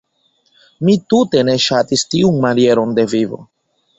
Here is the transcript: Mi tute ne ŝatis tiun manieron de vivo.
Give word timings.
Mi 0.87 0.95
tute 1.13 1.43
ne 1.51 1.55
ŝatis 1.67 2.05
tiun 2.15 2.41
manieron 2.47 2.99
de 3.01 3.07
vivo. 3.15 3.43